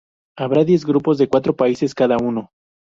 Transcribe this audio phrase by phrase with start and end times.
[0.35, 2.49] Habrá diez grupos de cuatro países cada uno.